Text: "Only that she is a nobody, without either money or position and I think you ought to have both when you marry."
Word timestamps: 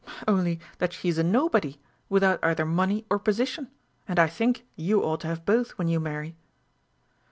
"Only 0.27 0.59
that 0.79 0.93
she 0.93 1.09
is 1.09 1.19
a 1.19 1.23
nobody, 1.23 1.79
without 2.09 2.39
either 2.43 2.65
money 2.65 3.05
or 3.11 3.19
position 3.19 3.69
and 4.07 4.17
I 4.17 4.25
think 4.25 4.65
you 4.75 5.03
ought 5.03 5.19
to 5.21 5.27
have 5.27 5.45
both 5.45 5.77
when 5.77 5.89
you 5.89 5.99
marry." 5.99 6.35